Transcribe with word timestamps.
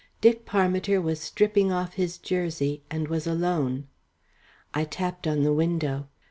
Dick 0.19 0.47
Parmiter 0.47 0.99
was 0.99 1.19
stripping 1.21 1.71
off 1.71 1.93
his 1.93 2.17
jersey, 2.17 2.81
and 2.89 3.07
was 3.07 3.27
alone. 3.27 3.87
I 4.73 4.83
tapped 4.83 5.27
on 5.27 5.43
the 5.43 5.53
window. 5.53 6.07